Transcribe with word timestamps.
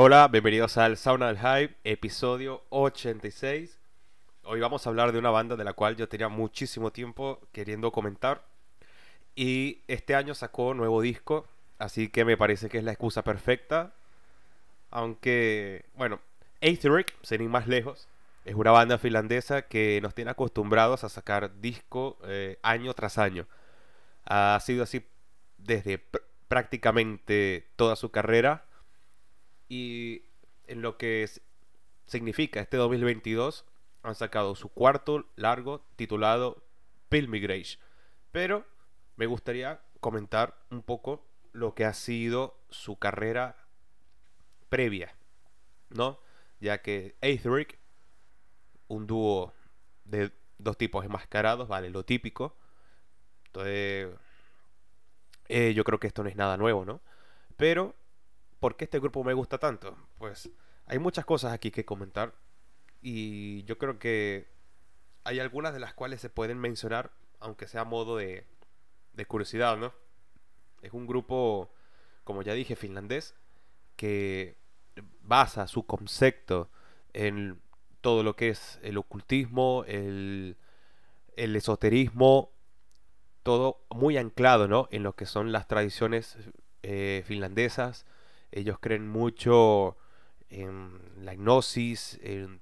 Hola, 0.00 0.28
bienvenidos 0.28 0.78
al 0.78 0.96
Sauna 0.96 1.26
del 1.26 1.38
Hype, 1.38 1.74
episodio 1.82 2.62
86. 2.68 3.80
Hoy 4.44 4.60
vamos 4.60 4.86
a 4.86 4.90
hablar 4.90 5.10
de 5.10 5.18
una 5.18 5.30
banda 5.30 5.56
de 5.56 5.64
la 5.64 5.72
cual 5.72 5.96
yo 5.96 6.08
tenía 6.08 6.28
muchísimo 6.28 6.92
tiempo 6.92 7.40
queriendo 7.50 7.90
comentar. 7.90 8.44
Y 9.34 9.82
este 9.88 10.14
año 10.14 10.36
sacó 10.36 10.72
nuevo 10.72 11.02
disco, 11.02 11.48
así 11.80 12.10
que 12.10 12.24
me 12.24 12.36
parece 12.36 12.68
que 12.68 12.78
es 12.78 12.84
la 12.84 12.92
excusa 12.92 13.24
perfecta. 13.24 13.92
Aunque, 14.92 15.86
bueno, 15.96 16.20
Aetheric, 16.62 17.12
sin 17.22 17.42
ir 17.42 17.48
más 17.48 17.66
lejos, 17.66 18.06
es 18.44 18.54
una 18.54 18.70
banda 18.70 18.98
finlandesa 18.98 19.62
que 19.62 19.98
nos 20.00 20.14
tiene 20.14 20.30
acostumbrados 20.30 21.02
a 21.02 21.08
sacar 21.08 21.60
disco 21.60 22.18
eh, 22.22 22.60
año 22.62 22.94
tras 22.94 23.18
año. 23.18 23.48
Ha 24.26 24.60
sido 24.62 24.84
así 24.84 25.04
desde 25.56 26.00
prácticamente 26.46 27.66
toda 27.74 27.96
su 27.96 28.12
carrera 28.12 28.67
y 29.68 30.22
en 30.66 30.82
lo 30.82 30.96
que 30.96 31.28
significa 32.06 32.60
este 32.60 32.76
2022 32.76 33.64
han 34.02 34.14
sacado 34.14 34.54
su 34.54 34.68
cuarto 34.68 35.26
largo 35.36 35.84
titulado 35.96 36.62
Pilgrimage. 37.08 37.78
Pero 38.32 38.66
me 39.16 39.26
gustaría 39.26 39.80
comentar 40.00 40.56
un 40.70 40.82
poco 40.82 41.24
lo 41.52 41.74
que 41.74 41.84
ha 41.84 41.92
sido 41.92 42.58
su 42.70 42.98
carrera 42.98 43.56
previa, 44.68 45.14
¿no? 45.90 46.20
Ya 46.60 46.82
que 46.82 47.16
Aetheric, 47.20 47.78
un 48.88 49.06
dúo 49.06 49.52
de 50.04 50.32
dos 50.58 50.76
tipos 50.76 51.04
enmascarados, 51.04 51.68
vale, 51.68 51.90
lo 51.90 52.04
típico. 52.04 52.56
Entonces, 53.46 54.08
eh, 55.48 55.72
yo 55.74 55.84
creo 55.84 55.98
que 55.98 56.06
esto 56.06 56.22
no 56.22 56.28
es 56.28 56.36
nada 56.36 56.56
nuevo, 56.56 56.84
¿no? 56.84 57.00
Pero 57.56 57.94
¿Por 58.60 58.76
qué 58.76 58.84
este 58.84 58.98
grupo 58.98 59.24
me 59.24 59.34
gusta 59.34 59.58
tanto? 59.58 59.96
Pues 60.18 60.50
hay 60.86 60.98
muchas 60.98 61.24
cosas 61.24 61.52
aquí 61.52 61.70
que 61.70 61.84
comentar 61.84 62.34
y 63.00 63.62
yo 63.64 63.78
creo 63.78 63.98
que 63.98 64.48
hay 65.24 65.40
algunas 65.40 65.72
de 65.72 65.80
las 65.80 65.94
cuales 65.94 66.20
se 66.20 66.30
pueden 66.30 66.58
mencionar, 66.58 67.12
aunque 67.40 67.68
sea 67.68 67.82
a 67.82 67.84
modo 67.84 68.16
de, 68.16 68.46
de 69.12 69.26
curiosidad, 69.26 69.76
¿no? 69.76 69.92
Es 70.82 70.92
un 70.92 71.06
grupo, 71.06 71.70
como 72.24 72.42
ya 72.42 72.54
dije, 72.54 72.76
finlandés, 72.76 73.34
que 73.96 74.56
basa 75.22 75.66
su 75.66 75.84
concepto 75.86 76.70
en 77.12 77.60
todo 78.00 78.22
lo 78.22 78.36
que 78.36 78.48
es 78.48 78.78
el 78.82 78.96
ocultismo, 78.96 79.84
el, 79.86 80.56
esoterismo, 81.36 82.52
todo 83.42 83.84
muy 83.90 84.16
anclado, 84.16 84.68
¿no? 84.68 84.88
En 84.90 85.02
lo 85.02 85.14
que 85.14 85.26
son 85.26 85.52
las 85.52 85.66
tradiciones 85.66 86.36
eh, 86.82 87.22
finlandesas, 87.26 88.06
ellos 88.52 88.78
creen 88.80 89.08
mucho 89.08 89.96
en 90.48 91.00
la 91.24 91.34
hipnosis, 91.34 92.18
en 92.22 92.60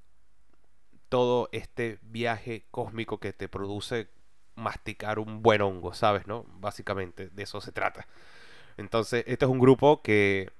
todo 1.08 1.48
este 1.52 1.98
viaje 2.02 2.66
cósmico 2.70 3.20
que 3.20 3.32
te 3.32 3.48
produce 3.48 4.08
masticar 4.56 5.18
un 5.18 5.42
buen 5.42 5.60
hongo, 5.62 5.94
¿sabes? 5.94 6.26
¿No? 6.26 6.44
Básicamente, 6.58 7.28
de 7.28 7.42
eso 7.42 7.60
se 7.60 7.72
trata. 7.72 8.06
Entonces, 8.76 9.22
este 9.26 9.44
es 9.44 9.50
un 9.50 9.60
grupo 9.60 10.02
que, 10.02 10.50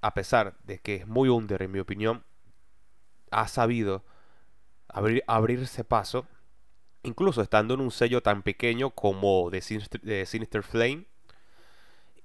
a 0.00 0.12
pesar 0.12 0.56
de 0.64 0.78
que 0.78 0.96
es 0.96 1.06
muy 1.06 1.28
under, 1.28 1.62
en 1.62 1.72
mi 1.72 1.78
opinión, 1.78 2.24
ha 3.30 3.48
sabido 3.48 4.04
abrir, 4.88 5.24
abrirse 5.26 5.84
paso, 5.84 6.26
incluso 7.02 7.40
estando 7.42 7.74
en 7.74 7.80
un 7.80 7.90
sello 7.90 8.22
tan 8.22 8.42
pequeño 8.42 8.90
como 8.90 9.50
de 9.50 9.62
Sinister 9.62 10.62
Flame, 10.62 11.06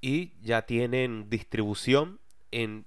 y 0.01 0.33
ya 0.41 0.63
tienen 0.63 1.29
distribución 1.29 2.19
en, 2.51 2.85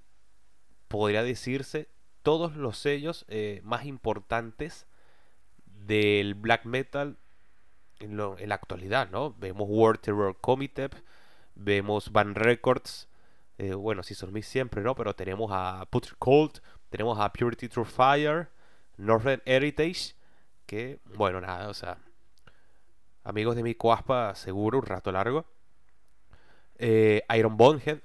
podría 0.89 1.23
decirse, 1.23 1.89
todos 2.23 2.57
los 2.57 2.79
sellos 2.79 3.25
eh, 3.29 3.61
más 3.65 3.87
importantes 3.87 4.87
del 5.65 6.35
black 6.35 6.65
metal 6.65 7.17
en, 8.01 8.17
la 8.17 8.55
actualidad, 8.55 9.11
¿no? 9.11 9.35
Vemos 9.39 9.67
World 9.69 10.01
Terror 10.01 10.37
Committee, 10.41 10.91
vemos 11.55 12.13
Van 12.13 12.35
Records, 12.35 13.09
eh, 13.59 13.75
bueno, 13.75 14.03
si 14.03 14.15
son 14.15 14.33
mis 14.33 14.47
siempre, 14.47 14.83
¿no? 14.83 14.95
Pero 14.95 15.15
tenemos 15.15 15.51
a 15.53 15.87
Put 15.91 16.13
Cold, 16.19 16.61
tenemos 16.91 17.19
a 17.19 17.33
Purity 17.33 17.69
Through 17.69 17.89
Fire, 17.89 18.49
Northern 18.97 19.43
Heritage, 19.45 20.15
que, 20.67 21.01
bueno, 21.17 21.41
nada, 21.41 21.69
o 21.69 21.75
sea, 21.75 21.99
amigos 23.25 23.57
de 23.57 23.63
mi 23.63 23.75
coaspa, 23.75 24.35
seguro, 24.35 24.79
un 24.79 24.87
rato 24.87 25.11
largo. 25.13 25.47
Eh, 26.79 27.23
Iron 27.37 27.57
Bonehead, 27.57 27.99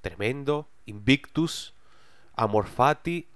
tremendo. 0.00 0.68
Invictus, 0.86 1.74
Amorfati, 2.36 3.26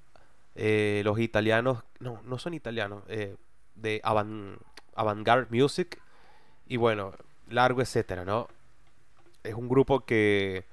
eh, 0.55 1.03
los 1.05 1.19
italianos, 1.19 1.83
no, 1.99 2.23
no 2.25 2.39
son 2.39 2.55
italianos, 2.55 3.03
eh, 3.09 3.37
de 3.75 4.01
Avant, 4.05 4.61
Avantgarde 4.95 5.49
Music, 5.51 6.01
y 6.67 6.77
bueno, 6.77 7.13
largo, 7.49 7.83
etcétera, 7.83 8.25
¿no? 8.25 8.47
Es 9.43 9.55
un 9.55 9.69
grupo 9.69 10.05
que, 10.05 10.65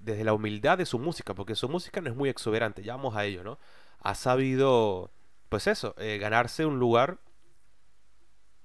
desde 0.00 0.24
la 0.24 0.32
humildad 0.32 0.78
de 0.78 0.86
su 0.86 0.98
música, 0.98 1.34
porque 1.34 1.54
su 1.54 1.68
música 1.68 2.00
no 2.00 2.10
es 2.10 2.16
muy 2.16 2.28
exuberante, 2.28 2.82
ya 2.82 2.96
vamos 2.96 3.14
a 3.14 3.24
ello, 3.24 3.44
¿no? 3.44 3.58
Ha 4.00 4.16
sabido, 4.16 5.12
pues 5.48 5.68
eso, 5.68 5.94
ganarse 5.96 6.66
un 6.66 6.80
lugar, 6.80 7.18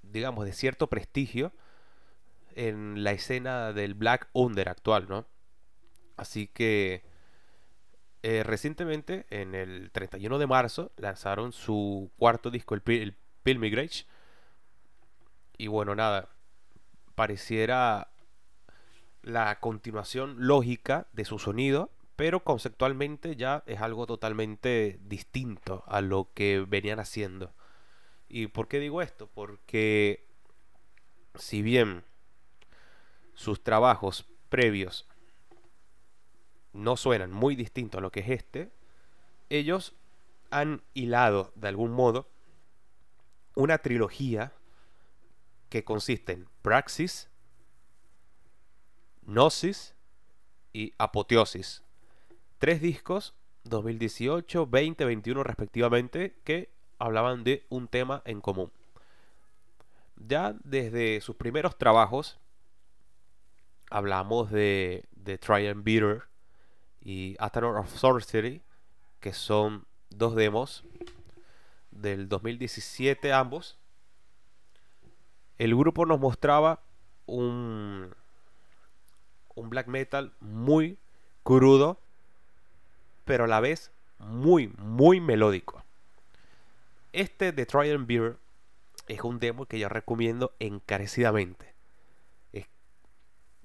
digamos, 0.01 0.45
de 0.45 0.53
cierto 0.53 0.87
prestigio 0.87 1.51
en 2.55 3.03
la 3.03 3.11
escena 3.11 3.73
del 3.73 3.93
Black 3.93 4.29
Under 4.33 4.69
actual, 4.69 5.07
¿no? 5.07 5.27
Así 6.17 6.47
que 6.47 7.03
eh, 8.23 8.41
recientemente, 8.43 9.27
en 9.29 9.53
el 9.53 9.91
31 9.91 10.39
de 10.39 10.47
marzo, 10.47 10.91
lanzaron 10.97 11.51
su 11.51 12.11
cuarto 12.17 12.49
disco, 12.49 12.73
el, 12.73 12.81
Pil 12.81 13.15
Pilmigrage. 13.43 14.05
Y 15.57 15.67
bueno, 15.67 15.93
nada, 15.93 16.29
pareciera 17.13 18.09
la 19.21 19.59
continuación 19.59 20.35
lógica 20.39 21.07
de 21.13 21.25
su 21.25 21.37
sonido, 21.37 21.91
pero 22.15 22.43
conceptualmente 22.43 23.35
ya 23.35 23.63
es 23.67 23.81
algo 23.81 24.07
totalmente 24.07 24.99
distinto 25.03 25.83
a 25.85 26.01
lo 26.01 26.31
que 26.33 26.65
venían 26.67 26.99
haciendo. 26.99 27.53
¿Y 28.27 28.47
por 28.47 28.67
qué 28.67 28.79
digo 28.79 29.03
esto? 29.03 29.29
Porque 29.33 30.27
si 31.35 31.61
bien 31.61 32.03
sus 33.35 33.63
trabajos 33.63 34.25
previos 34.49 35.07
no 36.73 36.97
suenan 36.97 37.31
muy 37.31 37.55
distintos 37.55 37.99
a 37.99 38.01
lo 38.01 38.11
que 38.11 38.19
es 38.21 38.29
este, 38.29 38.71
ellos 39.49 39.93
han 40.51 40.81
hilado 40.93 41.51
de 41.55 41.67
algún 41.67 41.91
modo 41.91 42.27
una 43.55 43.77
trilogía 43.77 44.51
que 45.69 45.83
consiste 45.83 46.33
en 46.33 46.47
Praxis, 46.61 47.29
Gnosis 49.23 49.95
y 50.73 50.93
Apoteosis. 50.97 51.83
Tres 52.59 52.81
discos, 52.81 53.33
2018, 53.63 54.67
20, 54.67 55.05
21 55.05 55.43
respectivamente, 55.43 56.35
que 56.43 56.69
hablaban 56.99 57.43
de 57.43 57.65
un 57.69 57.87
tema 57.87 58.21
en 58.25 58.41
común. 58.41 58.71
Ya 60.17 60.55
desde 60.63 61.21
sus 61.21 61.35
primeros 61.35 61.77
trabajos, 61.77 62.39
hablamos 63.89 64.51
de, 64.51 65.05
de 65.11 65.37
Try 65.37 65.67
and 65.67 65.83
Beater 65.83 66.23
y 67.01 67.35
Athanor 67.39 67.77
of 67.77 67.95
Sorcery, 67.95 68.61
que 69.19 69.33
son 69.33 69.85
dos 70.09 70.35
demos 70.35 70.83
del 71.91 72.27
2017 72.27 73.31
ambos. 73.33 73.77
El 75.57 75.75
grupo 75.75 76.05
nos 76.05 76.19
mostraba 76.19 76.81
un, 77.25 78.13
un 79.55 79.69
black 79.69 79.87
metal 79.87 80.33
muy 80.39 80.97
crudo, 81.43 81.99
pero 83.23 83.45
a 83.45 83.47
la 83.47 83.59
vez 83.59 83.91
muy, 84.19 84.67
muy 84.77 85.21
melódico. 85.21 85.83
Este 87.13 87.51
de 87.51 87.65
Try 87.65 87.91
and 87.91 88.07
Beer 88.07 88.37
es 89.07 89.21
un 89.21 89.39
demo 89.39 89.65
que 89.65 89.79
yo 89.79 89.87
recomiendo 89.87 90.53
encarecidamente 90.59 91.74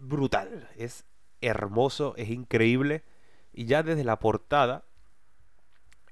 brutal, 0.00 0.68
es 0.76 1.04
hermoso, 1.40 2.14
es 2.16 2.30
increíble. 2.30 3.04
Y 3.52 3.66
ya 3.66 3.82
desde 3.82 4.04
la 4.04 4.18
portada 4.18 4.84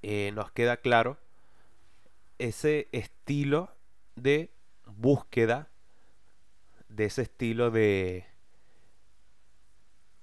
eh, 0.02 0.30
nos 0.34 0.50
queda 0.52 0.76
claro 0.76 1.18
ese 2.38 2.88
estilo 2.92 3.70
de 4.14 4.50
búsqueda, 4.86 5.68
de 6.88 7.06
ese 7.06 7.22
estilo 7.22 7.70
de 7.70 8.26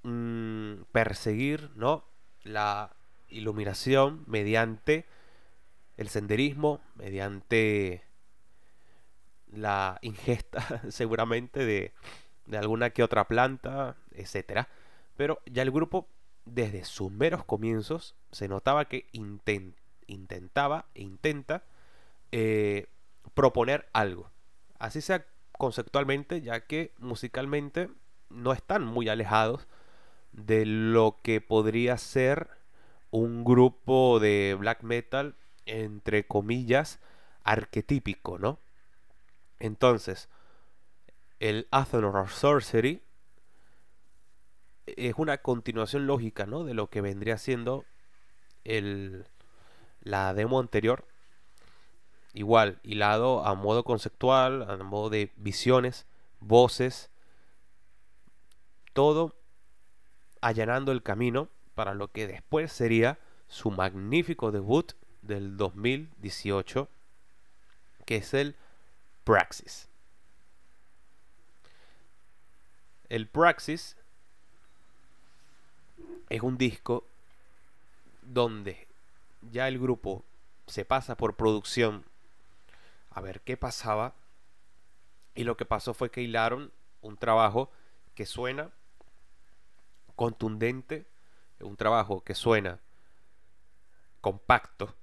mm, 0.03 0.83
perseguir 0.91 1.71
¿no? 1.75 2.05
la 2.43 2.95
iluminación 3.29 4.23
mediante 4.27 5.05
el 5.97 6.09
senderismo, 6.09 6.81
mediante 6.95 8.03
la 9.47 9.99
ingesta 10.01 10.81
seguramente 10.89 11.65
de 11.65 11.93
de 12.45 12.57
alguna 12.57 12.91
que 12.91 13.03
otra 13.03 13.27
planta, 13.27 13.95
etcétera. 14.11 14.67
Pero 15.17 15.41
ya 15.45 15.61
el 15.61 15.71
grupo 15.71 16.07
desde 16.45 16.85
sus 16.85 17.11
meros 17.11 17.43
comienzos 17.43 18.15
se 18.31 18.47
notaba 18.47 18.85
que 18.85 19.07
intentaba 20.07 20.85
e 20.93 21.01
intenta 21.01 21.63
eh, 22.31 22.87
proponer 23.33 23.87
algo. 23.93 24.29
Así 24.77 25.01
sea 25.01 25.25
conceptualmente, 25.57 26.41
ya 26.41 26.65
que 26.65 26.93
musicalmente 26.97 27.89
no 28.29 28.53
están 28.53 28.83
muy 28.85 29.09
alejados 29.09 29.67
de 30.31 30.65
lo 30.65 31.19
que 31.23 31.41
podría 31.41 31.97
ser 31.97 32.49
un 33.09 33.45
grupo 33.45 34.19
de 34.19 34.55
black 34.59 34.83
metal, 34.83 35.35
entre 35.65 36.27
comillas, 36.27 36.99
arquetípico, 37.43 38.37
¿no? 38.37 38.59
Entonces, 39.59 40.27
el 41.39 41.67
Athon 41.71 42.05
of 42.05 42.33
Sorcery 42.33 43.01
es 44.85 45.15
una 45.17 45.39
continuación 45.39 46.07
lógica, 46.07 46.45
¿no? 46.45 46.63
De 46.63 46.73
lo 46.73 46.89
que 46.89 47.01
vendría 47.01 47.37
siendo 47.37 47.85
el, 48.63 49.25
la 50.01 50.33
demo 50.33 50.59
anterior. 50.59 51.05
Igual, 52.33 52.79
hilado 52.83 53.45
a 53.45 53.55
modo 53.55 53.83
conceptual, 53.83 54.69
a 54.69 54.77
modo 54.77 55.09
de 55.09 55.31
visiones, 55.37 56.05
voces, 56.39 57.09
todo 58.93 59.35
allanando 60.41 60.91
el 60.91 61.01
camino 61.01 61.49
para 61.73 61.93
lo 61.93 62.11
que 62.11 62.27
después 62.27 62.71
sería 62.71 63.19
su 63.47 63.71
magnífico 63.71 64.51
debut 64.51 64.93
del 65.21 65.57
2018, 65.57 66.87
que 68.05 68.17
es 68.17 68.33
el 68.33 68.55
Praxis. 69.23 69.89
El 73.09 73.27
Praxis 73.27 73.97
es 76.29 76.41
un 76.41 76.57
disco 76.57 77.05
donde 78.21 78.87
ya 79.51 79.67
el 79.67 79.79
grupo 79.79 80.23
se 80.67 80.85
pasa 80.85 81.15
por 81.15 81.35
producción 81.35 82.03
a 83.11 83.21
ver 83.21 83.41
qué 83.41 83.57
pasaba. 83.57 84.13
Y 85.35 85.43
lo 85.43 85.57
que 85.57 85.65
pasó 85.65 85.93
fue 85.93 86.09
que 86.09 86.21
hilaron 86.21 86.71
un 87.01 87.17
trabajo 87.17 87.69
que 88.15 88.25
suena 88.25 88.71
contundente, 90.15 91.05
un 91.59 91.75
trabajo 91.75 92.23
que 92.23 92.33
suena 92.33 92.79
compacto, 94.21 94.95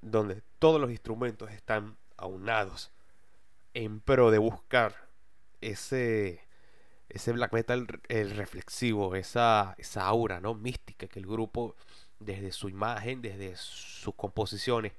donde 0.00 0.42
todos 0.58 0.80
los 0.80 0.90
instrumentos 0.90 1.50
están 1.50 1.96
aunados 2.16 2.90
en 3.74 4.00
pro 4.00 4.30
de 4.30 4.38
buscar 4.38 5.08
ese 5.60 6.47
ese 7.08 7.32
black 7.32 7.52
metal 7.52 7.86
el 8.08 8.30
reflexivo, 8.30 9.14
esa, 9.14 9.74
esa 9.78 10.04
aura 10.04 10.40
¿no? 10.40 10.54
mística 10.54 11.06
que 11.06 11.18
el 11.18 11.26
grupo, 11.26 11.76
desde 12.18 12.52
su 12.52 12.68
imagen, 12.68 13.22
desde 13.22 13.56
sus 13.56 14.14
composiciones 14.14 14.92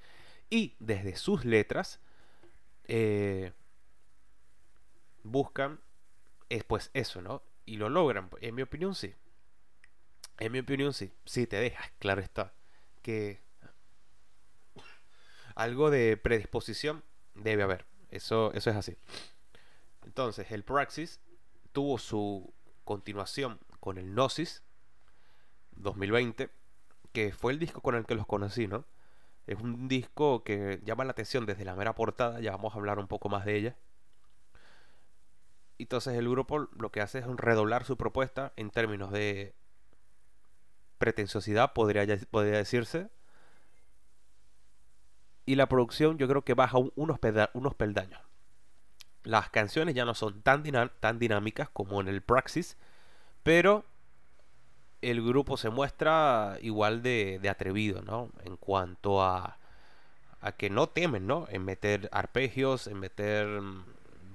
y 0.49 0.75
desde 0.79 1.15
sus 1.15 1.45
letras, 1.45 1.99
eh, 2.87 3.51
buscan 5.23 5.79
es 6.49 6.63
pues 6.63 6.89
eso, 6.93 7.21
¿no? 7.21 7.43
Y 7.65 7.77
lo 7.77 7.89
logran. 7.89 8.29
En 8.41 8.55
mi 8.55 8.63
opinión, 8.63 8.95
sí. 8.95 9.13
En 10.39 10.51
mi 10.51 10.59
opinión, 10.59 10.93
sí. 10.93 11.11
Sí, 11.25 11.45
te 11.45 11.57
dejas, 11.57 11.91
claro 11.99 12.21
está. 12.21 12.53
Que 13.03 13.39
algo 15.55 15.91
de 15.91 16.17
predisposición 16.17 17.03
debe 17.35 17.63
haber. 17.63 17.85
Eso, 18.09 18.51
eso 18.53 18.71
es 18.71 18.75
así. 18.75 18.97
Entonces, 20.03 20.51
el 20.51 20.63
Praxis 20.63 21.19
tuvo 21.71 21.97
su 21.97 22.53
continuación 22.83 23.59
con 23.79 23.97
el 23.97 24.11
Gnosis 24.11 24.63
2020, 25.71 26.49
que 27.11 27.31
fue 27.31 27.53
el 27.53 27.59
disco 27.59 27.81
con 27.81 27.95
el 27.95 28.05
que 28.05 28.15
los 28.15 28.25
conocí, 28.25 28.67
¿no? 28.67 28.85
Es 29.47 29.59
un 29.59 29.87
disco 29.87 30.43
que 30.43 30.79
llama 30.83 31.05
la 31.05 31.11
atención 31.11 31.45
desde 31.45 31.65
la 31.65 31.75
mera 31.75 31.95
portada, 31.95 32.39
ya 32.39 32.51
vamos 32.51 32.73
a 32.73 32.77
hablar 32.77 32.99
un 32.99 33.07
poco 33.07 33.29
más 33.29 33.45
de 33.45 33.55
ella. 33.55 33.75
Entonces 35.79 36.13
el 36.15 36.29
grupo 36.29 36.67
lo 36.77 36.91
que 36.91 37.01
hace 37.01 37.19
es 37.19 37.25
redoblar 37.25 37.85
su 37.85 37.97
propuesta 37.97 38.53
en 38.57 38.69
términos 38.69 39.11
de 39.11 39.55
pretenciosidad, 40.99 41.73
podría, 41.73 42.05
decirse. 42.05 43.09
Y 45.45 45.55
la 45.55 45.67
producción 45.67 46.17
yo 46.19 46.27
creo 46.27 46.43
que 46.43 46.53
baja 46.53 46.77
unos, 46.77 47.17
unos 47.53 47.75
peldaños. 47.75 48.28
Las 49.23 49.49
canciones 49.49 49.95
ya 49.95 50.05
no 50.05 50.13
son 50.13 50.41
tan, 50.41 50.63
dinámicas 50.63 51.69
como 51.69 52.01
en 52.01 52.07
el 52.07 52.21
Praxis, 52.21 52.77
pero 53.43 53.85
el 55.01 55.25
grupo 55.25 55.57
se 55.57 55.69
muestra 55.69 56.57
igual 56.61 57.01
de, 57.01 57.41
atrevido, 57.49 58.01
¿no? 58.01 58.29
En 58.43 58.57
cuanto 58.57 59.21
a, 59.23 59.57
a 60.41 60.51
que 60.53 60.69
no 60.69 60.87
temen, 60.87 61.27
¿no? 61.27 61.47
En 61.49 61.65
meter 61.65 62.09
arpegios, 62.11 62.87
en 62.87 62.99
meter 62.99 63.47
mm, 63.47 63.83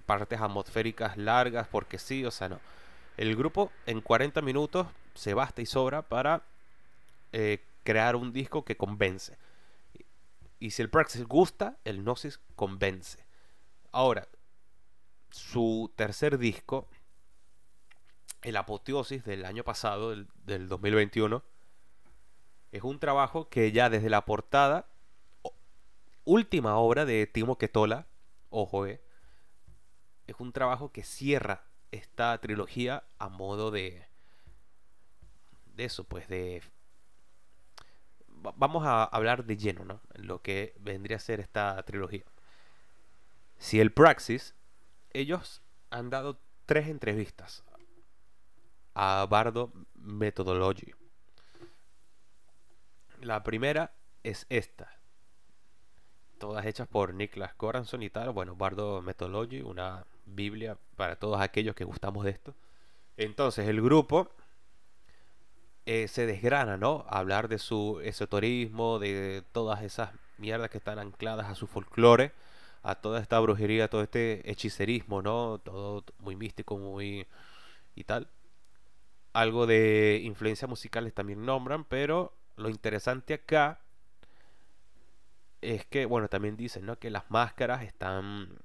partes 0.07 0.41
atmosféricas 0.41 1.17
largas, 1.17 1.67
porque 1.69 1.99
sí, 1.99 2.25
o 2.25 2.31
sea, 2.31 2.49
no. 2.49 2.61
El 3.17 3.37
grupo 3.37 3.71
en 3.87 4.01
40 4.01 4.43
minutos 4.43 4.87
se 5.15 5.35
basta 5.35 5.63
y 5.63 5.67
sobra 5.67 6.03
para 6.03 6.43
eh, 7.33 7.63
crear 7.85 8.17
un 8.17 8.33
disco 8.33 8.65
que 8.65 8.77
convence. 8.77 9.37
Y 10.59 10.71
si 10.71 10.83
el 10.83 10.91
Praxis 10.91 11.25
gusta, 11.25 11.77
el 11.85 12.03
Gnosis 12.03 12.41
convence. 12.57 13.19
Ahora, 13.93 14.27
su 15.35 15.93
tercer 15.97 16.39
disco, 16.39 16.89
el 18.43 18.57
apoteosis 18.57 19.25
del 19.25 19.45
año 19.45 19.65
pasado, 19.65 20.11
del, 20.11 20.69
2021, 20.69 21.43
es 22.71 22.83
un 22.85 23.01
trabajo 23.01 23.49
que 23.49 23.73
ya 23.73 23.91
desde 23.91 24.11
la 24.11 24.25
portada, 24.25 24.87
última 26.25 26.77
obra 26.77 27.05
de 27.05 27.27
Timo 27.27 27.59
Ketola, 27.59 28.07
ojo, 28.51 28.87
eh, 28.87 29.03
es 30.29 30.37
un 30.39 30.53
trabajo 30.53 30.93
que 30.93 31.03
cierra 31.03 31.65
esta 31.91 32.41
trilogía 32.41 33.03
a 33.19 33.29
modo 33.29 33.73
de 33.73 34.07
de 35.75 35.85
eso, 35.85 36.05
pues 36.05 36.29
de 36.29 36.63
vamos 38.29 38.87
a 38.87 39.03
hablar 39.03 39.45
de 39.47 39.57
lleno, 39.57 39.85
¿no? 39.85 40.01
Lo 40.15 40.43
que 40.43 40.77
vendría 40.79 41.17
a 41.17 41.21
ser 41.21 41.41
esta 41.41 41.83
trilogía. 41.83 42.23
Si 43.59 43.81
el 43.81 43.93
Praxis 43.93 44.55
ellos 45.15 45.63
han 45.91 46.11
dado 46.11 46.39
tres 46.67 46.89
entrevistas 46.89 47.65
a 48.95 49.27
Bardo 49.31 49.73
Methodology. 49.95 50.93
La 53.21 53.43
primera 53.43 53.93
es 54.23 54.45
esta. 54.51 54.93
Todas 56.39 56.67
hechas 56.67 56.89
por 56.89 57.15
Niklas 57.15 57.57
Goranson 57.57 58.03
y 58.03 58.11
tal. 58.11 58.31
Bueno, 58.31 58.55
Bardo 58.57 59.01
Methodology, 59.01 59.63
una 59.63 60.05
Biblia 60.27 60.77
para 60.97 61.17
todos 61.17 61.41
aquellos 61.41 61.75
que 61.75 61.85
gustamos 61.85 62.25
de 62.25 62.33
esto. 62.33 62.55
Entonces, 63.17 63.69
el 63.69 63.81
grupo 63.81 64.29
eh, 65.87 66.09
se 66.09 66.27
desgrana, 66.27 66.77
¿no? 66.77 67.07
A 67.09 67.21
hablar 67.21 67.49
de 67.49 67.59
su 67.59 68.01
esoterismo, 68.03 68.99
de 68.99 69.45
todas 69.53 69.83
esas 69.83 70.11
mierdas 70.39 70.71
que 70.71 70.79
están 70.79 70.99
ancladas 70.99 71.47
a 71.47 71.55
su 71.55 71.67
folclore 71.67 72.33
a 72.85 72.95
toda 72.97 73.21
esta 73.21 73.41
brujería, 73.41 73.89
todo 73.89 74.03
este 74.03 74.49
hechicerismo, 74.49 75.23
¿no? 75.23 75.59
Todo 75.59 76.05
muy 76.19 76.37
místico, 76.37 76.77
muy 76.77 77.27
y 77.95 78.05
tal. 78.05 78.29
Algo 79.33 79.67
de 79.67 80.21
influencias 80.23 80.69
musicales 80.69 81.15
también 81.15 81.45
nombran, 81.45 81.85
pero 81.85 82.37
lo 82.57 82.69
interesante 82.69 83.35
acá 83.35 83.81
es 85.63 85.87
que, 85.87 86.05
bueno, 86.05 86.29
también 86.29 86.57
dicen, 86.57 86.85
¿no? 86.85 86.99
Que 86.99 87.11
las 87.11 87.31
máscaras 87.31 87.83
están... 87.83 88.59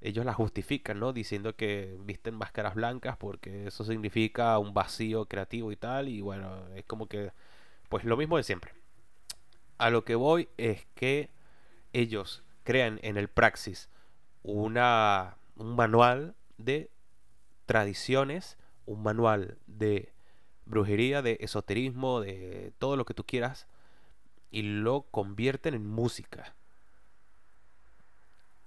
Ellos 0.00 0.24
las 0.24 0.36
justifican, 0.36 0.98
¿no? 0.98 1.12
Diciendo 1.12 1.56
que 1.56 1.96
visten 2.00 2.34
máscaras 2.34 2.74
blancas 2.74 3.16
porque 3.16 3.68
eso 3.68 3.84
significa 3.84 4.58
un 4.58 4.74
vacío 4.74 5.26
creativo 5.26 5.70
y 5.72 5.76
tal. 5.76 6.08
Y 6.08 6.20
bueno, 6.20 6.66
es 6.74 6.84
como 6.84 7.06
que... 7.06 7.32
Pues 7.88 8.04
lo 8.04 8.16
mismo 8.16 8.36
de 8.36 8.42
siempre. 8.42 8.72
A 9.78 9.90
lo 9.90 10.04
que 10.04 10.16
voy 10.16 10.48
es 10.56 10.86
que 10.94 11.30
ellos 11.92 12.42
crean 12.68 13.00
en 13.02 13.16
el 13.16 13.28
Praxis 13.28 13.88
una, 14.42 15.38
un 15.56 15.74
manual 15.74 16.34
de 16.58 16.90
tradiciones, 17.64 18.58
un 18.84 19.02
manual 19.02 19.56
de 19.66 20.12
brujería, 20.66 21.22
de 21.22 21.38
esoterismo, 21.40 22.20
de 22.20 22.74
todo 22.76 22.96
lo 22.96 23.06
que 23.06 23.14
tú 23.14 23.24
quieras, 23.24 23.66
y 24.50 24.60
lo 24.60 25.06
convierten 25.10 25.72
en 25.72 25.86
música. 25.86 26.54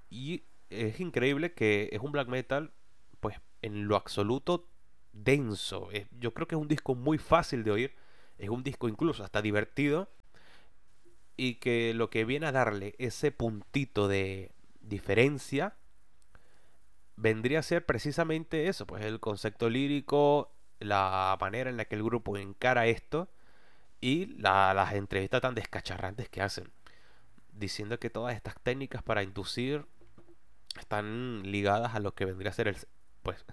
Y 0.09 0.45
es 0.71 0.99
increíble 0.99 1.53
que 1.53 1.89
es 1.91 2.01
un 2.01 2.11
black 2.11 2.27
metal, 2.27 2.71
pues 3.19 3.37
en 3.61 3.87
lo 3.87 3.95
absoluto 3.95 4.67
denso. 5.13 5.89
Yo 6.19 6.33
creo 6.33 6.47
que 6.47 6.55
es 6.55 6.61
un 6.61 6.67
disco 6.67 6.95
muy 6.95 7.19
fácil 7.19 7.63
de 7.63 7.69
oír, 7.69 7.95
es 8.39 8.49
un 8.49 8.63
disco 8.63 8.89
incluso 8.89 9.23
hasta 9.23 9.43
divertido 9.43 10.09
y 11.41 11.55
que 11.55 11.95
lo 11.95 12.11
que 12.11 12.23
viene 12.23 12.45
a 12.45 12.51
darle 12.51 12.93
ese 12.99 13.31
puntito 13.31 14.07
de 14.07 14.51
diferencia 14.79 15.73
vendría 17.15 17.57
a 17.57 17.63
ser 17.63 17.83
precisamente 17.83 18.67
eso, 18.67 18.85
pues 18.85 19.03
el 19.03 19.19
concepto 19.19 19.67
lírico, 19.67 20.53
la 20.77 21.35
manera 21.41 21.71
en 21.71 21.77
la 21.77 21.85
que 21.85 21.95
el 21.95 22.03
grupo 22.03 22.37
encara 22.37 22.85
esto 22.85 23.27
y 23.99 24.27
las 24.37 24.93
entrevistas 24.93 25.41
tan 25.41 25.55
descacharrantes 25.55 26.29
que 26.29 26.43
hacen, 26.43 26.71
diciendo 27.53 27.97
que 27.99 28.11
todas 28.11 28.35
estas 28.35 28.53
técnicas 28.61 29.01
para 29.01 29.23
inducir 29.23 29.87
están 30.77 31.41
ligadas 31.43 31.95
a 31.95 31.99
lo 31.99 32.13
que 32.13 32.25
vendría 32.25 32.51
a 32.51 32.53
ser 32.53 32.67
el, 32.67 32.77
pues, 33.23 33.43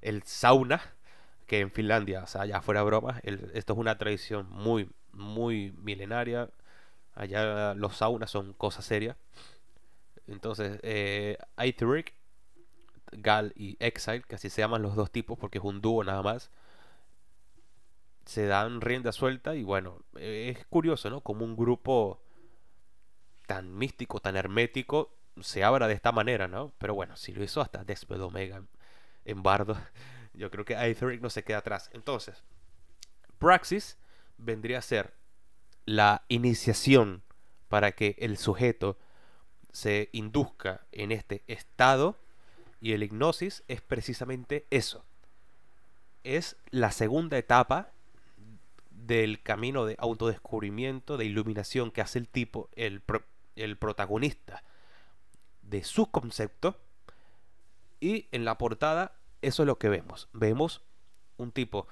el 0.00 0.22
sauna, 0.22 0.80
que 1.48 1.58
en 1.58 1.72
Finlandia, 1.72 2.22
o 2.22 2.26
sea, 2.28 2.46
ya 2.46 2.62
fuera 2.62 2.84
broma, 2.84 3.18
esto 3.24 3.72
es 3.72 3.78
una 3.80 3.98
tradición 3.98 4.48
muy, 4.48 4.88
muy 5.10 5.74
milenaria. 5.82 6.48
Allá 7.14 7.74
los 7.74 7.96
saunas 7.96 8.30
son 8.30 8.52
cosas 8.54 8.84
serias. 8.84 9.16
Entonces, 10.26 10.78
eh, 10.82 11.36
Gal 13.12 13.52
y 13.56 13.76
Exile, 13.78 14.22
que 14.26 14.36
así 14.36 14.48
se 14.48 14.62
llaman 14.62 14.82
los 14.82 14.96
dos 14.96 15.10
tipos 15.10 15.38
porque 15.38 15.58
es 15.58 15.64
un 15.64 15.80
dúo 15.80 16.02
nada 16.02 16.22
más, 16.22 16.50
se 18.24 18.46
dan 18.46 18.80
rienda 18.80 19.12
suelta 19.12 19.54
y 19.54 19.64
bueno, 19.64 20.02
es 20.14 20.64
curioso, 20.66 21.10
¿no? 21.10 21.20
Como 21.20 21.44
un 21.44 21.56
grupo 21.56 22.20
tan 23.46 23.76
místico, 23.76 24.20
tan 24.20 24.36
hermético, 24.36 25.14
se 25.40 25.64
abra 25.64 25.88
de 25.88 25.94
esta 25.94 26.12
manera, 26.12 26.48
¿no? 26.48 26.72
Pero 26.78 26.94
bueno, 26.94 27.16
si 27.16 27.32
lo 27.32 27.42
hizo 27.42 27.60
hasta 27.60 27.84
Desped 27.84 28.22
Omega 28.22 28.62
en 29.24 29.42
Bardo, 29.42 29.76
yo 30.34 30.50
creo 30.50 30.64
que 30.64 30.76
Aetheric 30.76 31.20
no 31.20 31.30
se 31.30 31.44
queda 31.44 31.58
atrás. 31.58 31.90
Entonces, 31.92 32.42
Praxis 33.38 33.98
vendría 34.38 34.78
a 34.78 34.82
ser 34.82 35.12
la 35.86 36.24
iniciación 36.28 37.22
para 37.68 37.92
que 37.92 38.16
el 38.18 38.36
sujeto 38.36 38.98
se 39.72 40.10
induzca 40.12 40.86
en 40.92 41.12
este 41.12 41.42
estado 41.46 42.18
y 42.80 42.92
el 42.92 43.02
hipnosis 43.02 43.64
es 43.68 43.80
precisamente 43.80 44.66
eso. 44.70 45.04
Es 46.24 46.56
la 46.70 46.92
segunda 46.92 47.38
etapa 47.38 47.92
del 48.90 49.42
camino 49.42 49.84
de 49.86 49.96
autodescubrimiento, 49.98 51.16
de 51.16 51.24
iluminación 51.24 51.90
que 51.90 52.00
hace 52.00 52.18
el 52.18 52.28
tipo, 52.28 52.68
el, 52.74 53.02
el 53.56 53.76
protagonista 53.76 54.62
de 55.62 55.84
su 55.84 56.10
concepto. 56.10 56.76
Y 58.00 58.28
en 58.32 58.44
la 58.44 58.58
portada, 58.58 59.16
eso 59.40 59.62
es 59.62 59.66
lo 59.66 59.78
que 59.78 59.88
vemos. 59.88 60.28
Vemos 60.32 60.82
un 61.36 61.52
tipo 61.52 61.86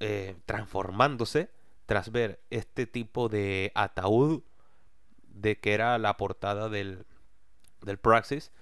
eh, 0.00 0.36
transformándose 0.46 1.50
tras 1.86 2.10
ver 2.10 2.40
este 2.50 2.86
tipo 2.86 3.28
de 3.28 3.72
ataúd 3.74 4.42
de 5.28 5.58
que 5.58 5.74
era 5.74 5.98
la 5.98 6.16
portada 6.16 6.68
del, 6.68 7.06
del 7.82 7.98
Praxis 7.98 8.52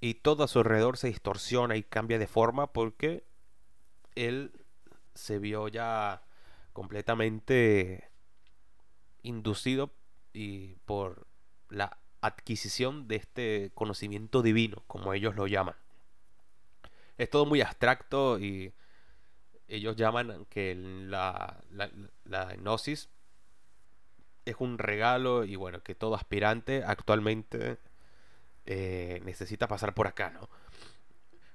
y 0.00 0.14
todo 0.14 0.44
a 0.44 0.48
su 0.48 0.58
alrededor 0.58 0.96
se 0.96 1.08
distorsiona 1.08 1.76
y 1.76 1.82
cambia 1.82 2.18
de 2.18 2.26
forma 2.26 2.72
porque 2.72 3.24
él 4.14 4.52
se 5.14 5.38
vio 5.38 5.68
ya 5.68 6.22
completamente 6.72 8.10
inducido 9.22 9.92
y 10.32 10.74
por 10.84 11.26
la 11.70 11.98
adquisición 12.20 13.08
de 13.08 13.16
este 13.16 13.70
conocimiento 13.74 14.42
divino, 14.42 14.82
como 14.86 15.12
ellos 15.14 15.34
lo 15.36 15.46
llaman. 15.46 15.74
Es 17.16 17.30
todo 17.30 17.46
muy 17.46 17.62
abstracto 17.62 18.38
y 18.38 18.74
ellos 19.68 19.96
llaman 19.96 20.46
que 20.48 20.74
la, 20.74 21.62
la, 22.24 22.54
gnosis 22.56 23.08
es 24.44 24.56
un 24.58 24.78
regalo 24.78 25.44
y 25.44 25.56
bueno, 25.56 25.82
que 25.82 25.94
todo 25.94 26.14
aspirante 26.14 26.84
actualmente 26.84 27.78
eh, 28.64 29.20
necesita 29.24 29.66
pasar 29.66 29.94
por 29.94 30.06
acá, 30.06 30.30
¿no? 30.30 30.48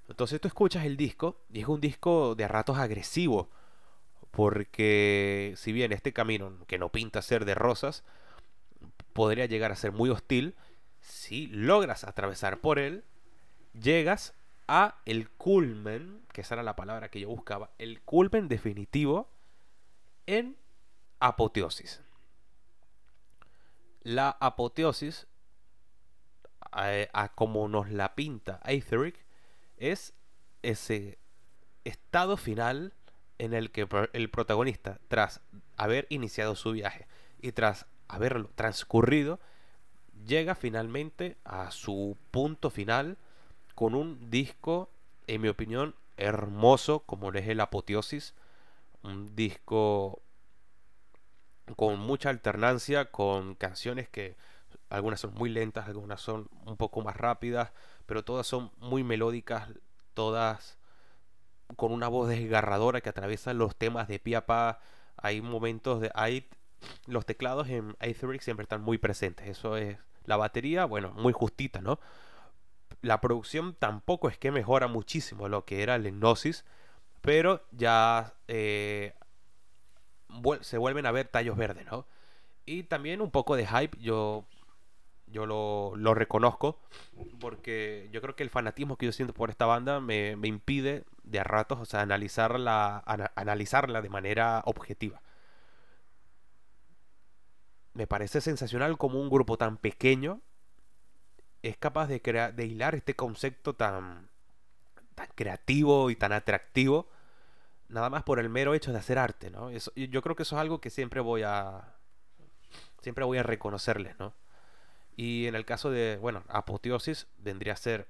Entonces 0.10 0.42
tú 0.42 0.50
escuchas 0.50 0.86
el 0.86 0.98
disco 0.98 1.42
y 1.54 1.62
es 1.62 1.68
un 1.68 1.80
disco 1.80 2.36
de 2.36 2.48
ratos 2.50 2.78
agresivo, 2.78 3.50
porque 4.32 5.54
si 5.56 5.72
bien 5.72 5.94
este 5.94 6.12
camino, 6.12 6.54
que 6.68 6.78
no 6.78 6.90
pinta 6.90 7.22
ser 7.22 7.46
de 7.46 7.56
rosas, 7.56 8.04
podría 9.14 9.46
llegar 9.46 9.72
a 9.72 9.78
ser 9.78 9.94
muy 9.94 10.10
hostil, 10.10 10.56
si 11.00 11.48
logras 11.48 12.04
atravesar 12.04 12.60
por 12.60 12.78
él, 12.78 13.06
llegas 13.74 14.34
a 14.74 15.02
el 15.04 15.30
culmen, 15.32 16.24
que 16.32 16.40
esa 16.40 16.56
era 16.56 16.64
la 16.64 16.78
palabra 16.78 17.12
que 17.12 17.20
yo 17.20 17.28
buscaba, 17.28 17.72
el 17.78 18.02
culmen 18.04 18.48
definitivo 18.48 19.30
en 20.28 20.56
apoteosis. 21.20 22.02
La 24.02 24.30
apoteosis, 24.30 25.28
a, 26.72 27.32
como 27.36 27.68
nos 27.68 27.92
la 27.92 28.16
pinta 28.16 28.62
Aetheric, 28.64 29.26
es 29.76 30.14
ese 30.62 31.20
estado 31.84 32.38
final 32.38 32.94
en 33.40 33.54
el 33.54 33.72
que 33.72 33.90
el 34.14 34.30
protagonista, 34.30 35.02
tras 35.10 35.42
haber 35.76 36.08
iniciado 36.08 36.56
su 36.56 36.72
viaje 36.72 37.08
y 37.42 37.52
tras 37.52 37.88
haberlo 38.08 38.50
transcurrido, 38.56 39.42
llega 40.26 40.56
finalmente 40.56 41.36
a 41.44 41.72
su 41.72 42.18
punto 42.32 42.70
final 42.70 43.18
con 43.74 43.96
un 43.96 44.30
disco, 44.30 44.90
en 45.28 45.42
mi 45.42 45.48
opinión, 45.48 45.96
hermoso, 46.18 47.00
como 47.00 47.32
es 47.32 47.48
el 47.48 47.60
Apoteosis. 47.60 48.34
Un 49.04 49.36
disco 49.36 50.22
con 51.76 52.00
mucha 52.00 52.30
alternancia, 52.30 53.12
con 53.12 53.56
canciones 53.56 54.10
que 54.10 54.36
algunas 54.90 55.20
son 55.22 55.34
muy 55.34 55.50
lentas, 55.50 55.88
algunas 55.88 56.22
son 56.22 56.50
un 56.66 56.78
poco 56.78 57.02
más 57.02 57.16
rápidas, 57.16 57.72
pero 58.06 58.24
todas 58.24 58.46
son 58.46 58.72
muy 58.78 59.04
melódicas, 59.04 59.70
todas 60.14 60.78
con 61.76 61.92
una 61.92 62.08
voz 62.08 62.28
desgarradora 62.30 63.02
que 63.02 63.10
atraviesa 63.10 63.54
los 63.54 63.76
temas 63.76 64.08
de 64.08 64.20
pie 64.20 64.36
a 64.36 64.46
pa. 64.46 64.80
Hay 65.18 65.42
momentos 65.42 66.02
de... 66.02 66.12
Hay, 66.14 66.50
los 67.08 67.26
teclados 67.26 67.70
en 67.70 67.96
Aetheric 68.00 68.42
siempre 68.42 68.64
están 68.64 68.82
muy 68.82 68.98
presentes. 68.98 69.48
Eso 69.48 69.78
es... 69.78 69.98
La 70.26 70.38
batería, 70.38 70.86
bueno, 70.86 71.14
muy 71.14 71.34
justita, 71.34 71.82
¿no? 71.82 72.00
La 73.02 73.20
producción 73.22 73.76
tampoco 73.76 74.30
es 74.30 74.38
que 74.38 74.52
mejora 74.52 74.88
muchísimo 74.88 75.48
lo 75.48 75.66
que 75.66 75.84
era 75.84 75.96
el 75.96 76.12
Gnosis, 76.12 76.66
pero 77.22 77.66
ya 77.72 78.34
eh, 78.48 79.14
se 80.62 80.78
vuelven 80.78 81.06
a 81.06 81.12
ver 81.12 81.28
tallos 81.28 81.58
verdes, 81.58 81.86
¿no? 81.86 82.06
Y 82.66 82.84
también 82.84 83.22
un 83.22 83.32
poco 83.32 83.56
de 83.56 83.66
hype, 83.66 83.98
yo, 84.00 84.46
yo 85.28 85.46
lo, 85.46 86.14
reconozco, 86.14 86.80
porque 87.40 88.08
yo 88.12 88.22
creo 88.22 88.36
que 88.36 88.44
el 88.44 88.50
fanatismo 88.50 88.98
que 88.98 89.08
yo 89.08 89.12
siento 89.12 89.34
por 89.34 89.50
esta 89.50 89.66
banda 89.66 90.00
me, 90.00 90.36
me 90.36 90.48
impide 90.48 91.04
de 91.24 91.40
a 91.40 91.44
ratos, 91.44 91.80
o 91.80 91.86
sea, 91.86 92.02
analizarla, 92.02 93.04
analizarla 93.36 94.02
de 94.02 94.10
manera 94.10 94.62
objetiva. 94.66 95.22
Me 97.94 98.08
parece 98.08 98.42
sensacional 98.42 98.98
como 98.98 99.20
un 99.20 99.30
grupo 99.30 99.58
tan 99.58 99.78
pequeño 99.78 100.42
es 101.64 101.78
capaz 101.78 102.08
de, 102.08 102.22
crear, 102.22 102.54
de 102.54 102.66
hilar 102.66 102.96
este 102.96 103.16
concepto 103.16 103.74
tan, 103.74 104.30
tan 105.16 105.28
creativo 105.36 106.10
y 106.10 106.16
tan 106.16 106.32
atractivo, 106.34 107.08
nada 107.90 108.10
más 108.10 108.24
por 108.24 108.40
el 108.40 108.50
mero 108.50 108.74
hecho 108.74 108.92
de 108.92 109.00
hacer 109.00 109.18
arte, 109.18 109.50
¿no? 109.50 109.70
yo 109.72 110.22
creo 110.22 110.36
que 110.36 110.44
eso 110.44 110.56
es 110.56 110.62
algo 110.62 110.80
que 110.80 110.90
siempre 110.90 111.20
voy 111.20 111.44
a 111.44 111.96
siempre 113.02 113.26
voy 113.26 113.38
a 113.38 113.44
reconocerles, 113.44 114.18
¿no? 114.20 114.34
Y 115.16 115.48
en 115.48 115.56
el 115.56 115.66
caso 115.66 115.92
de, 115.92 116.18
bueno, 116.18 116.44
apoteosis 116.48 117.28
vendría 117.38 117.74
a 117.74 117.78
ser, 117.78 118.08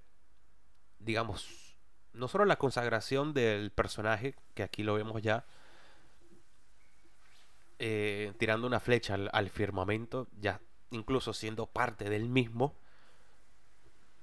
digamos, 0.99 1.75
no 2.13 2.27
solo 2.27 2.45
la 2.45 2.57
consagración 2.57 3.33
del 3.33 3.71
personaje, 3.71 4.35
que 4.53 4.63
aquí 4.63 4.83
lo 4.83 4.93
vemos 4.93 5.21
ya, 5.21 5.45
eh, 7.79 8.33
tirando 8.37 8.67
una 8.67 8.79
flecha 8.79 9.15
al 9.15 9.49
firmamento, 9.49 10.27
ya 10.39 10.61
incluso 10.91 11.33
siendo 11.33 11.65
parte 11.65 12.09
del 12.09 12.29
mismo, 12.29 12.75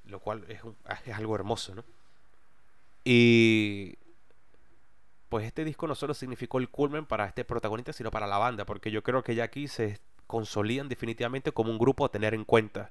lo 0.09 0.21
cual 0.21 0.45
es, 0.49 1.15
algo 1.15 1.35
hermoso, 1.35 1.75
¿no? 1.75 1.85
Y 3.05 3.97
pues 5.29 5.47
este 5.47 5.65
disco 5.65 5.87
no 5.87 5.95
solo 5.95 6.15
significó 6.15 6.59
el 6.59 6.69
culmen 6.69 7.07
para 7.07 7.27
este 7.27 7.45
protagonista, 7.45 7.93
sino 7.93 8.11
para 8.11 8.27
la 8.27 8.38
banda, 8.38 8.65
porque 8.65 8.91
yo 8.91 9.03
creo 9.03 9.23
que 9.23 9.35
ya 9.35 9.45
aquí 9.45 9.69
se 9.69 10.00
consolidan 10.27 10.88
definitivamente 10.88 11.53
como 11.53 11.71
un 11.71 11.79
grupo 11.79 12.05
a 12.05 12.11
tener 12.11 12.35
en 12.35 12.45
cuenta. 12.45 12.91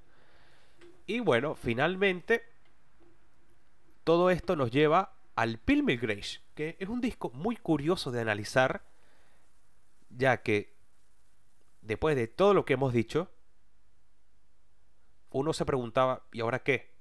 Y 1.06 1.20
bueno, 1.20 1.56
finalmente, 1.56 2.44
todo 4.04 4.30
esto 4.30 4.56
nos 4.56 4.72
lleva 4.72 5.14
al 5.36 5.58
Pilgrimage, 5.60 6.42
que 6.56 6.76
es 6.80 6.90
un 6.90 7.02
disco 7.02 7.30
muy 7.34 7.56
curioso 7.56 8.12
de 8.12 8.22
analizar, 8.22 8.84
ya 10.10 10.42
que 10.42 10.74
después 11.82 12.16
de 12.16 12.28
todo 12.28 12.54
lo 12.54 12.66
que 12.66 12.74
hemos 12.74 12.94
dicho, 12.94 13.30
uno 15.32 15.54
se 15.54 15.66
preguntaba, 15.66 16.24
¿y 16.32 16.42
ahora 16.42 16.60
qué? 16.60 16.97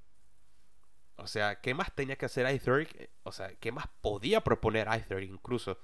O 1.17 1.27
sea, 1.27 1.61
¿qué 1.61 1.75
más 1.75 1.95
tenía 1.95 2.17
que 2.17 2.27
hacer 2.27 2.53
Itheric? 2.55 3.11
O 3.23 3.33
sea, 3.33 3.55
¿qué 3.57 3.73
más 3.73 3.87
podía 4.01 4.43
proponer 4.43 4.89
Itheric 4.89 5.31
incluso? 5.31 5.79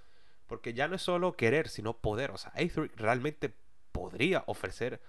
Porque 0.46 0.74
ya 0.74 0.88
no 0.88 0.96
es 0.96 1.02
solo 1.02 1.36
querer, 1.36 1.68
sino 1.68 1.96
poder. 1.96 2.30
O 2.30 2.38
sea, 2.38 2.52
Itheric 2.60 2.94
realmente 2.96 3.54
podría 3.92 4.44
ofrecer 4.46 5.00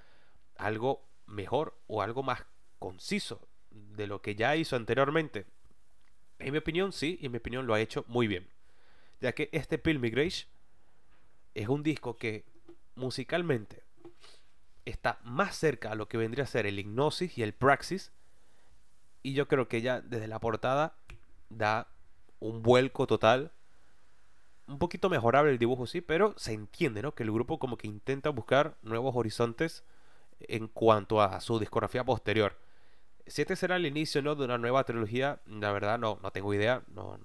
algo 0.57 1.05
mejor 1.25 1.77
o 1.87 2.01
algo 2.01 2.23
más 2.23 2.45
conciso 2.79 3.47
de 3.71 4.07
lo 4.07 4.21
que 4.21 4.35
ya 4.35 4.55
hizo 4.55 4.75
anteriormente. 4.75 5.45
En 6.39 6.51
mi 6.51 6.59
opinión, 6.59 6.91
sí, 6.91 7.17
y 7.21 7.25
en 7.27 7.31
mi 7.31 7.37
opinión 7.37 7.67
lo 7.67 7.73
ha 7.73 7.81
hecho 7.81 8.05
muy 8.07 8.27
bien. 8.27 8.49
ya 9.21 9.31
que 9.31 9.49
este 9.53 9.77
Pilgrimage 9.77 10.47
es 11.53 11.67
un 11.69 11.81
disco 11.83 12.17
que 12.17 12.45
musicalmente 12.95 13.83
está 14.85 15.19
más 15.23 15.55
cerca 15.55 15.91
a 15.91 15.95
lo 15.95 16.09
que 16.09 16.17
vendría 16.17 16.43
a 16.43 16.47
ser 16.47 16.65
el 16.65 16.79
Hipnosis 16.79 17.37
y 17.37 17.43
el 17.43 17.53
Praxis. 17.53 18.11
Y 19.23 19.33
yo 19.33 19.47
creo 19.47 19.67
que 19.67 19.81
ya 19.81 20.01
desde 20.01 20.27
la 20.27 20.39
portada 20.39 20.95
da 21.49 21.87
un 22.39 22.61
vuelco 22.61 23.07
total. 23.07 23.51
Un 24.67 24.77
poquito 24.79 25.09
mejorable 25.09 25.51
el 25.51 25.57
dibujo, 25.57 25.87
sí, 25.87 26.01
pero 26.01 26.33
se 26.37 26.53
entiende, 26.53 27.01
¿no? 27.01 27.15
Que 27.15 27.23
el 27.23 27.31
grupo 27.31 27.57
como 27.57 27.77
que 27.77 27.87
intenta 27.87 28.29
buscar 28.29 28.75
nuevos 28.81 29.15
horizontes 29.15 29.83
en 30.41 30.67
cuanto 30.67 31.21
a 31.21 31.39
su 31.41 31.59
discografía 31.59 32.03
posterior. 32.03 32.57
Si 33.25 33.41
este 33.41 33.55
será 33.55 33.77
el 33.77 33.85
inicio, 33.85 34.21
¿no? 34.21 34.35
De 34.35 34.45
una 34.45 34.57
nueva 34.57 34.83
trilogía, 34.83 35.39
la 35.45 35.71
verdad 35.71 35.97
no, 35.97 36.19
no 36.21 36.31
tengo 36.31 36.53
idea, 36.53 36.83
no, 36.87 37.17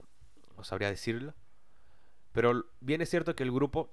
no 0.56 0.64
sabría 0.64 0.88
decirlo. 0.88 1.34
Pero 2.32 2.66
bien 2.80 3.00
es 3.00 3.10
cierto 3.10 3.34
que 3.34 3.42
el 3.42 3.52
grupo 3.52 3.90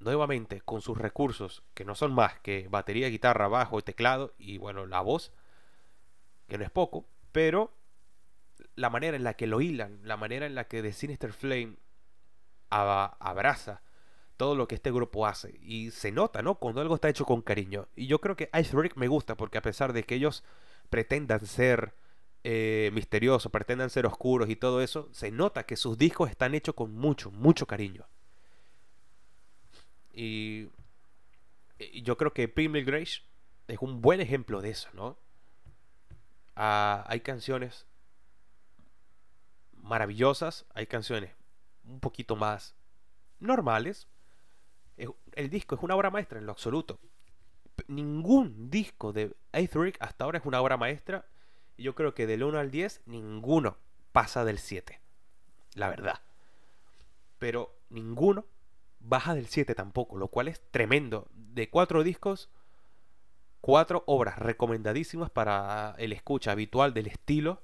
nuevamente 0.00 0.60
con 0.62 0.80
sus 0.80 0.98
recursos, 0.98 1.62
que 1.74 1.84
no 1.84 1.94
son 1.94 2.12
más 2.12 2.38
que 2.40 2.68
batería, 2.68 3.08
guitarra, 3.08 3.48
bajo 3.48 3.82
teclado, 3.82 4.32
y 4.38 4.58
bueno, 4.58 4.86
la 4.86 5.00
voz, 5.00 5.32
que 6.48 6.58
no 6.58 6.64
es 6.64 6.70
poco, 6.70 7.04
pero 7.32 7.72
la 8.74 8.90
manera 8.90 9.16
en 9.16 9.24
la 9.24 9.34
que 9.34 9.46
lo 9.46 9.60
hilan, 9.60 10.00
la 10.04 10.16
manera 10.16 10.46
en 10.46 10.54
la 10.54 10.64
que 10.64 10.82
The 10.82 10.92
Sinister 10.92 11.32
Flame 11.32 11.76
abraza 12.70 13.82
todo 14.36 14.54
lo 14.54 14.66
que 14.66 14.74
este 14.74 14.90
grupo 14.90 15.26
hace, 15.26 15.58
y 15.60 15.90
se 15.90 16.12
nota, 16.12 16.40
¿no? 16.40 16.54
Cuando 16.54 16.80
algo 16.80 16.94
está 16.94 17.10
hecho 17.10 17.26
con 17.26 17.42
cariño. 17.42 17.88
Y 17.94 18.06
yo 18.06 18.22
creo 18.22 18.36
que 18.36 18.48
Iceberg 18.58 18.96
me 18.96 19.06
gusta, 19.06 19.36
porque 19.36 19.58
a 19.58 19.62
pesar 19.62 19.92
de 19.92 20.04
que 20.04 20.14
ellos 20.14 20.44
pretendan 20.88 21.44
ser 21.44 21.92
eh, 22.42 22.90
misteriosos, 22.94 23.52
pretendan 23.52 23.90
ser 23.90 24.06
oscuros 24.06 24.48
y 24.48 24.56
todo 24.56 24.80
eso, 24.80 25.10
se 25.12 25.30
nota 25.30 25.64
que 25.64 25.76
sus 25.76 25.98
discos 25.98 26.30
están 26.30 26.54
hechos 26.54 26.74
con 26.74 26.94
mucho, 26.94 27.30
mucho 27.30 27.66
cariño. 27.66 28.06
Y, 30.14 30.68
yo 32.02 32.16
creo 32.16 32.32
que 32.32 32.48
Premier 32.48 32.84
Grace 32.84 33.20
es 33.68 33.78
un 33.80 34.00
buen 34.00 34.22
ejemplo 34.22 34.62
de 34.62 34.70
eso, 34.70 34.88
¿no? 34.94 35.18
Ah, 36.62 37.06
hay 37.08 37.20
canciones 37.20 37.86
maravillosas, 39.72 40.66
hay 40.74 40.86
canciones 40.86 41.34
un 41.84 42.00
poquito 42.00 42.36
más 42.36 42.74
normales. 43.38 44.08
El 45.32 45.48
disco 45.48 45.74
es 45.74 45.82
una 45.82 45.96
obra 45.96 46.10
maestra 46.10 46.38
en 46.38 46.44
lo 46.44 46.52
absoluto. 46.52 47.00
Ningún 47.88 48.68
disco 48.68 49.14
de 49.14 49.34
Aetheric 49.52 49.96
hasta 50.00 50.24
ahora 50.24 50.36
es 50.36 50.44
una 50.44 50.60
obra 50.60 50.76
maestra. 50.76 51.24
Y 51.78 51.84
yo 51.84 51.94
creo 51.94 52.12
que 52.12 52.26
del 52.26 52.44
1 52.44 52.58
al 52.58 52.70
10, 52.70 53.04
ninguno 53.06 53.78
pasa 54.12 54.44
del 54.44 54.58
7. 54.58 55.00
La 55.76 55.88
verdad. 55.88 56.20
Pero 57.38 57.74
ninguno 57.88 58.44
baja 58.98 59.34
del 59.34 59.46
7 59.46 59.74
tampoco, 59.74 60.18
lo 60.18 60.28
cual 60.28 60.48
es 60.48 60.60
tremendo. 60.70 61.26
De 61.32 61.70
cuatro 61.70 62.02
discos, 62.02 62.50
cuatro 63.60 64.02
obras 64.06 64.38
recomendadísimas 64.38 65.30
para 65.30 65.94
el 65.98 66.12
escucha 66.12 66.52
habitual 66.52 66.94
del 66.94 67.06
estilo. 67.06 67.62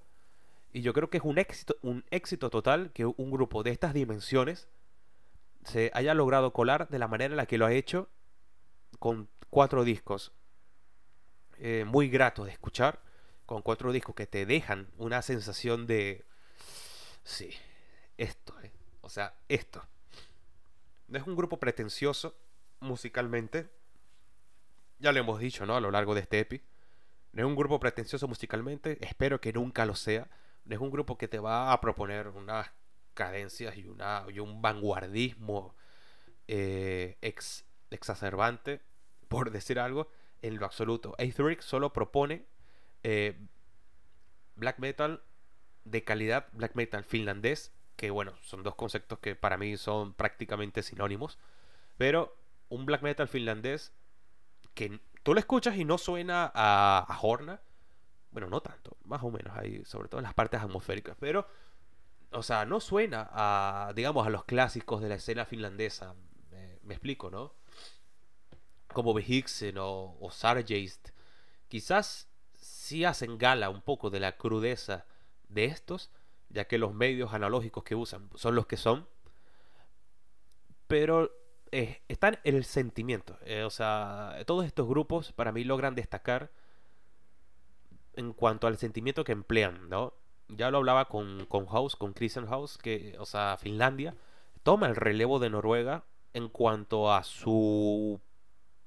Y 0.72 0.82
yo 0.82 0.92
creo 0.92 1.08
que 1.08 1.18
es 1.18 1.24
un 1.24 1.38
éxito, 1.38 1.76
un 1.82 2.04
éxito 2.10 2.50
total 2.50 2.90
que 2.92 3.06
un 3.06 3.30
grupo 3.30 3.62
de 3.62 3.70
estas 3.70 3.94
dimensiones 3.94 4.68
se 5.64 5.90
haya 5.94 6.14
logrado 6.14 6.52
colar 6.52 6.88
de 6.88 6.98
la 6.98 7.08
manera 7.08 7.32
en 7.32 7.36
la 7.36 7.46
que 7.46 7.58
lo 7.58 7.66
ha 7.66 7.72
hecho 7.72 8.08
con 8.98 9.28
cuatro 9.50 9.84
discos 9.84 10.32
eh, 11.58 11.84
muy 11.86 12.08
gratos 12.08 12.46
de 12.46 12.52
escuchar, 12.52 13.00
con 13.46 13.62
cuatro 13.62 13.92
discos 13.92 14.14
que 14.14 14.26
te 14.26 14.46
dejan 14.46 14.88
una 14.98 15.22
sensación 15.22 15.86
de... 15.86 16.24
Sí, 17.24 17.50
esto, 18.18 18.54
eh. 18.62 18.70
o 19.00 19.08
sea, 19.08 19.34
esto. 19.48 19.82
No 21.08 21.18
es 21.18 21.26
un 21.26 21.36
grupo 21.36 21.58
pretencioso 21.58 22.36
musicalmente. 22.80 23.68
Ya 24.98 25.12
lo 25.12 25.20
hemos 25.20 25.38
dicho, 25.38 25.66
¿no? 25.66 25.76
A 25.76 25.80
lo 25.80 25.90
largo 25.90 26.14
de 26.14 26.22
este 26.22 26.40
EPI. 26.40 26.62
No 27.32 27.42
es 27.42 27.46
un 27.46 27.56
grupo 27.56 27.78
pretencioso 27.78 28.28
musicalmente. 28.28 28.98
Espero 29.04 29.40
que 29.40 29.52
nunca 29.52 29.84
lo 29.84 29.94
sea. 29.94 30.28
No 30.64 30.74
es 30.74 30.80
un 30.80 30.90
grupo 30.90 31.18
que 31.18 31.28
te 31.28 31.38
va 31.38 31.72
a 31.72 31.80
proponer 31.80 32.28
unas 32.28 32.70
cadencias 33.14 33.76
y, 33.76 33.86
una, 33.86 34.24
y 34.28 34.38
un 34.38 34.62
vanguardismo 34.62 35.74
eh, 36.48 37.18
ex, 37.22 37.64
exacerbante, 37.90 38.80
por 39.28 39.50
decir 39.50 39.78
algo, 39.78 40.10
en 40.42 40.58
lo 40.58 40.66
absoluto. 40.66 41.14
Aetheric 41.18 41.60
solo 41.60 41.92
propone 41.92 42.46
eh, 43.02 43.38
black 44.54 44.78
metal 44.78 45.22
de 45.84 46.04
calidad, 46.04 46.48
black 46.52 46.74
metal 46.74 47.04
finlandés, 47.04 47.72
que 47.96 48.10
bueno, 48.10 48.34
son 48.42 48.62
dos 48.62 48.74
conceptos 48.74 49.18
que 49.18 49.34
para 49.34 49.56
mí 49.56 49.76
son 49.76 50.14
prácticamente 50.14 50.82
sinónimos, 50.82 51.38
pero 51.96 52.36
un 52.68 52.86
black 52.86 53.02
metal 53.02 53.28
finlandés 53.28 53.92
que 54.76 55.00
tú 55.24 55.34
lo 55.34 55.40
escuchas 55.40 55.76
y 55.76 55.84
no 55.84 55.98
suena 55.98 56.52
a, 56.54 57.04
a 57.08 57.20
Horna, 57.20 57.60
bueno, 58.30 58.48
no 58.48 58.60
tanto, 58.60 58.96
más 59.06 59.22
o 59.22 59.30
menos 59.30 59.56
ahí, 59.56 59.82
sobre 59.86 60.08
todo 60.08 60.20
en 60.20 60.24
las 60.24 60.34
partes 60.34 60.60
atmosféricas, 60.60 61.16
pero, 61.18 61.48
o 62.30 62.42
sea, 62.42 62.66
no 62.66 62.80
suena 62.80 63.28
a, 63.32 63.92
digamos, 63.96 64.26
a 64.26 64.30
los 64.30 64.44
clásicos 64.44 65.00
de 65.00 65.08
la 65.08 65.14
escena 65.14 65.46
finlandesa, 65.46 66.14
me, 66.82 66.94
explico, 66.94 67.30
¿no? 67.30 67.54
Como 68.92 69.14
Behixen 69.14 69.78
o, 69.78 70.18
o 70.20 70.30
Sargeist, 70.30 71.08
quizás 71.68 72.28
sí 72.52 73.04
hacen 73.04 73.38
gala 73.38 73.70
un 73.70 73.80
poco 73.80 74.10
de 74.10 74.20
la 74.20 74.36
crudeza 74.36 75.06
de 75.48 75.64
estos, 75.64 76.10
ya 76.50 76.66
que 76.66 76.78
los 76.78 76.92
medios 76.94 77.32
analógicos 77.32 77.84
que 77.84 77.94
usan 77.94 78.28
son 78.34 78.54
los 78.54 78.66
que 78.66 78.76
son. 78.76 79.08
Pero 80.86 81.32
están 82.08 82.38
en 82.44 82.56
el 82.56 82.64
sentimiento. 82.64 83.38
Eh, 83.44 83.62
o 83.62 83.70
sea, 83.70 84.36
todos 84.46 84.64
estos 84.64 84.88
grupos 84.88 85.32
para 85.32 85.52
mí 85.52 85.64
logran 85.64 85.94
destacar 85.94 86.50
en 88.14 88.32
cuanto 88.32 88.66
al 88.66 88.78
sentimiento 88.78 89.24
que 89.24 89.32
emplean, 89.32 89.88
¿no? 89.88 90.14
Ya 90.48 90.70
lo 90.70 90.78
hablaba 90.78 91.06
con, 91.08 91.46
con 91.46 91.66
House, 91.66 91.96
con 91.96 92.12
Christian 92.12 92.46
House, 92.46 92.78
que, 92.78 93.16
o 93.18 93.26
sea, 93.26 93.56
Finlandia 93.58 94.14
toma 94.62 94.86
el 94.86 94.96
relevo 94.96 95.38
de 95.38 95.50
Noruega 95.50 96.04
en 96.34 96.48
cuanto 96.48 97.12
a 97.12 97.24
su 97.24 98.20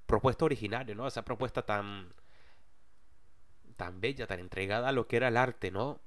propuesta 0.06 0.46
originaria, 0.46 0.96
¿no? 0.96 1.08
Esa 1.08 1.24
propuesta 1.24 1.64
tan 1.64 2.14
tan 3.76 4.02
bella, 4.02 4.28
tan 4.28 4.40
entregada 4.40 4.90
a 4.90 4.92
lo 4.92 5.08
que 5.08 5.18
era 5.18 5.30
el 5.30 5.38
arte, 5.38 5.72
¿no? 5.72 6.02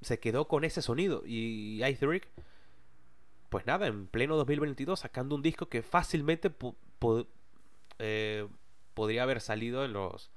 se 0.00 0.20
quedó 0.20 0.48
con 0.48 0.64
ese 0.64 0.82
sonido. 0.82 1.22
Y 1.26 1.82
Itheric, 1.84 2.28
pues 3.48 3.66
nada, 3.66 3.86
en 3.86 4.06
pleno 4.06 4.36
2022 4.36 5.00
sacando 5.00 5.34
un 5.34 5.42
disco 5.42 5.68
que 5.68 5.82
fácilmente 5.82 6.52
eh, 7.98 8.48
podría 8.94 9.22
haber 9.22 9.40
salido 9.40 9.84
en 9.84 9.92
los 9.92 10.30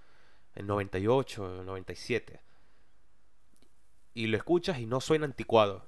en 0.55 0.67
98, 0.67 1.63
97. 1.65 2.41
Y 4.13 4.27
lo 4.27 4.37
escuchas 4.37 4.79
y 4.79 4.85
no 4.85 4.99
suena 5.01 5.25
anticuado. 5.25 5.87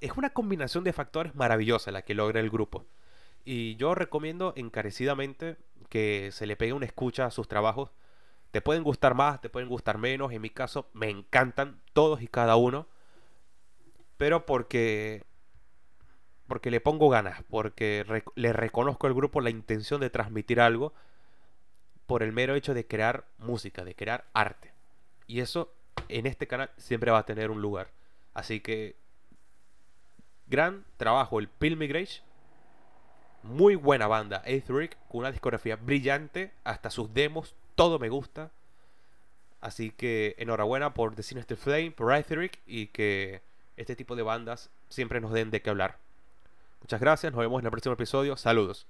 es 0.00 0.12
una 0.16 0.30
combinación 0.30 0.84
de 0.84 0.92
factores 0.92 1.34
maravillosa 1.34 1.90
la 1.90 2.02
que 2.02 2.14
logra 2.14 2.40
el 2.40 2.50
grupo. 2.50 2.84
Y 3.44 3.76
yo 3.76 3.94
recomiendo 3.94 4.52
encarecidamente 4.56 5.56
que 5.88 6.30
se 6.32 6.46
le 6.46 6.56
pegue 6.56 6.72
una 6.72 6.86
escucha 6.86 7.26
a 7.26 7.30
sus 7.30 7.46
trabajos 7.48 7.90
te 8.56 8.62
pueden 8.62 8.84
gustar 8.84 9.14
más, 9.14 9.42
te 9.42 9.50
pueden 9.50 9.68
gustar 9.68 9.98
menos. 9.98 10.32
En 10.32 10.40
mi 10.40 10.48
caso, 10.48 10.88
me 10.94 11.10
encantan 11.10 11.82
todos 11.92 12.22
y 12.22 12.26
cada 12.26 12.56
uno. 12.56 12.86
Pero 14.16 14.46
porque. 14.46 15.24
Porque 16.46 16.70
le 16.70 16.80
pongo 16.80 17.08
ganas. 17.08 17.42
Porque 17.48 18.04
le 18.34 18.52
reconozco 18.52 19.06
al 19.06 19.14
grupo 19.14 19.40
la 19.40 19.50
intención 19.50 20.00
de 20.00 20.10
transmitir 20.10 20.60
algo. 20.60 20.92
Por 22.06 22.22
el 22.22 22.32
mero 22.32 22.54
hecho 22.54 22.74
de 22.74 22.86
crear 22.86 23.24
música, 23.38 23.84
de 23.84 23.94
crear 23.94 24.24
arte. 24.32 24.72
Y 25.26 25.40
eso 25.40 25.72
en 26.08 26.26
este 26.26 26.46
canal 26.46 26.70
siempre 26.76 27.10
va 27.10 27.18
a 27.18 27.26
tener 27.26 27.50
un 27.50 27.60
lugar. 27.60 27.90
Así 28.34 28.60
que. 28.60 28.96
Gran 30.48 30.84
trabajo 30.96 31.40
el 31.40 31.48
Pilmigrage. 31.48 32.22
Muy 33.42 33.74
buena 33.76 34.08
banda, 34.08 34.42
Aetheric, 34.44 34.96
con 35.08 35.20
una 35.20 35.30
discografía 35.30 35.76
brillante, 35.76 36.52
hasta 36.64 36.90
sus 36.90 37.14
demos, 37.14 37.54
todo 37.76 38.00
me 38.00 38.08
gusta. 38.08 38.50
Así 39.60 39.90
que 39.90 40.34
enhorabuena 40.38 40.94
por 40.94 41.14
The 41.14 41.22
Sinister 41.22 41.56
Flame, 41.56 41.90
por 41.90 42.16
Itheric 42.16 42.60
y 42.66 42.88
que 42.88 43.42
este 43.76 43.96
tipo 43.96 44.16
de 44.16 44.22
bandas 44.22 44.70
siempre 44.88 45.20
nos 45.20 45.32
den 45.32 45.50
de 45.50 45.62
qué 45.62 45.70
hablar. 45.70 45.98
Muchas 46.86 47.00
gracias, 47.00 47.32
nos 47.32 47.40
vemos 47.40 47.58
en 47.58 47.66
el 47.66 47.72
próximo 47.72 47.94
episodio. 47.94 48.36
Saludos. 48.36 48.86